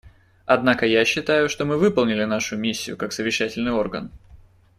[0.47, 4.09] Однако я считаю, что мы выполнили нашу миссию как совещательный орган.